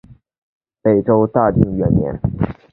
[0.81, 2.19] 北周大定元年。